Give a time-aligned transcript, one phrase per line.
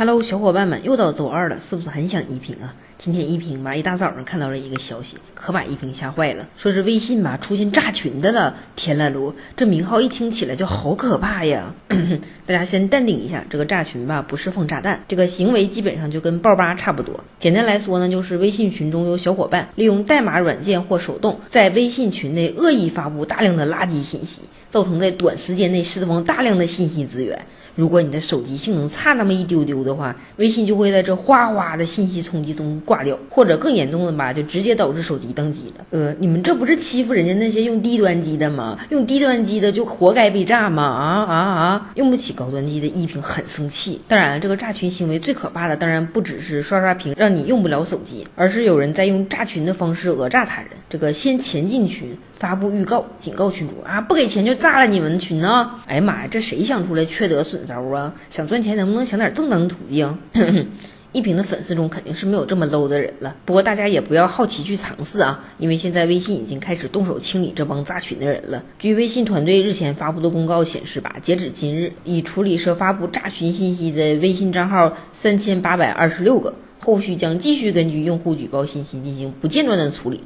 [0.00, 2.74] Hello，小伙伴们，又到周二了，是不是很想一平啊？
[2.96, 8.56] 今天一平吧，一大早上看到了一个消息，可把一平吓坏了，说是微信吧出现炸群的了。
[8.74, 11.74] 天啦噜，这名号一听起来就好可怕呀！
[12.46, 17.22] 大家先淡定一下，这个炸群吧不是放炸弹，这个行为基本上就跟爆吧差不多。
[17.38, 24.40] 简单来说呢，就是微信群中有小伙伴利用代码软件或手动，在微信群内恶意发布大量的垃圾信息，
[24.70, 27.44] 造成在短时间内释放大量的信息资源。
[27.80, 35.86] 如果你的手机性能差那么一丢丢的话，微信就会在这哗哗的信息冲击中挂掉，或者更严重的吧，就直接导致手机宕机了。
[35.88, 38.78] 呃，你们这不是欺负人家那些用低端机的吗？
[38.90, 40.82] 用低端机的就活该被炸吗？
[40.82, 41.90] 啊啊啊！
[41.94, 43.98] 用不起高端机的一平很生气。
[44.06, 50.70] 当然了，这个炸群行为最可怕的当然不只是刷刷屏让你用不了手机，而是有人在用炸群的方式讹诈他人。
[50.90, 55.82] 这个先前进群发布预告，警告群主啊，不给钱就炸了你们群啊！
[55.86, 58.12] 哎呀妈呀，这谁想出来缺德损招啊？
[58.28, 60.18] 想赚钱能不能想点正当途径？
[61.12, 63.34] 一平的粉丝中肯定是没有这么 low 的人了。
[63.44, 68.62] 不过大家也不要好奇去尝试啊，因为现在微信已经开始动手清理这帮炸群的人了。
[68.78, 80.20] 据微信团队日前发布的公告显示吧，截止今日，已处理涉发布炸群信息的微信账号三千八百二十六个，后续将继续根据用户举报信息进行不间断的处理。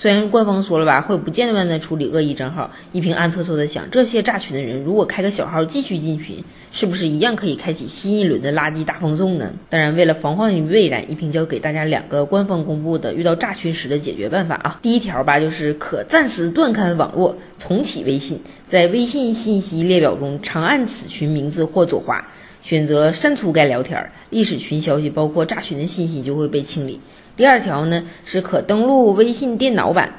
[0.00, 6.42] 虽然官方说了吧，会不间断的处理恶意账号，一平暗搓搓的想，这些炸群的人如果开个小号继续进群，
[6.72, 9.52] 是不是一样可以开启新一轮的垃圾大放送呢？
[9.68, 14.78] 当然，为了防患于未然，一平教给大家两个官方公布的遇到炸群时的解决办法啊。
[14.80, 22.26] 第一条吧，就是可暂时断开网络，重启微信，在微信信息列表中长按此群名字或左滑。
[22.62, 27.00] 选择删除该聊天，历史群消息包括炸群的信息就会被清理。
[27.36, 30.12] 第二条呢，是可登录微信电脑版，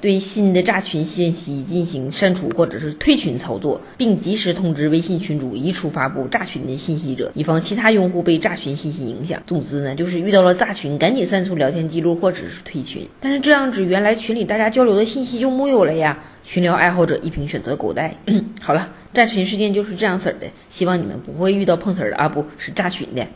[0.00, 9.42] 对新的炸群信息进行删除或者是退群操作，并及时通知微信群主移除发布炸群的信息者，以防其他用户被炸群信息影响。
[9.44, 13.04] 总之呢，就是遇到了炸群，赶紧删除聊天记录或者是退群。
[13.18, 16.16] 但是这样子，原来群里大家交流的信息就木有了呀。
[16.50, 18.16] 群聊爱好者一平选择狗带。
[18.62, 23.26] 好了，炸群事件就是这样式儿的，希望你们不会遇到碰瓷儿的啊，不是炸群的。